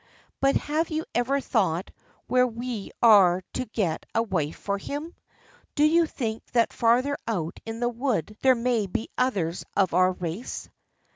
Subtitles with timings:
[0.39, 1.91] But have you ever thought
[2.25, 5.13] where we are to get a wife for him?
[5.75, 10.13] Do you think that farther out in the wood there may be others of our
[10.13, 10.69] race?"